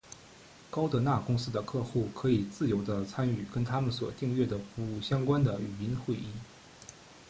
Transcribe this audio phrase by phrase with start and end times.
[0.71, 6.25] 高德纳公司的客户可以自由的参与跟它们所订阅的服务相关的语音会议。